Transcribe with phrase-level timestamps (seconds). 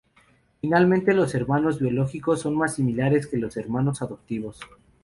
[0.61, 4.59] Finalmente los hermanos biológicos son más similares que los hermanos adoptivos.